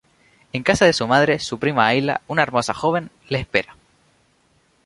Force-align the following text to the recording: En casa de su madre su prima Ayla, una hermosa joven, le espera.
En 0.51 0.63
casa 0.63 0.85
de 0.85 0.93
su 0.93 1.07
madre 1.07 1.37
su 1.37 1.59
prima 1.59 1.85
Ayla, 1.85 2.21
una 2.25 2.41
hermosa 2.41 2.73
joven, 2.73 3.11
le 3.29 3.37
espera. 3.39 3.75